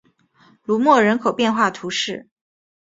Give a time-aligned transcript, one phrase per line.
[0.63, 2.27] 卢莫人口变化图示